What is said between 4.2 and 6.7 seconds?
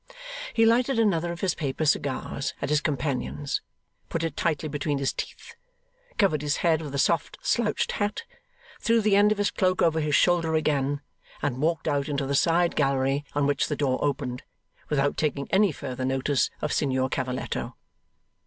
it tightly between his teeth; covered his